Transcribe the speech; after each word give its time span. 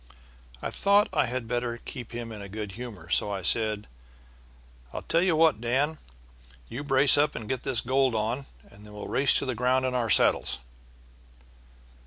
"I 0.63 0.71
thought 0.71 1.09
I 1.13 1.27
had 1.27 1.47
better 1.47 1.77
keep 1.77 2.11
him 2.11 2.31
in 2.31 2.41
a 2.41 2.49
good 2.49 2.71
humor, 2.71 3.07
so 3.11 3.29
I 3.29 3.43
said: 3.43 3.85
'I'll 4.91 5.03
tell 5.03 5.21
you 5.21 5.35
what, 5.35 5.61
Dan, 5.61 5.99
you 6.67 6.83
brace 6.83 7.19
up 7.19 7.35
and 7.35 7.47
get 7.47 7.61
this 7.61 7.81
gold 7.81 8.15
on, 8.15 8.47
and 8.67 8.83
then 8.83 8.93
we'll 8.93 9.07
race 9.07 9.37
to 9.37 9.45
the 9.45 9.53
ground 9.53 9.85
in 9.85 9.93
our 9.93 10.09
saddles.' 10.09 10.57